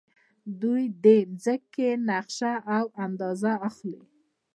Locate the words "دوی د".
0.61-1.05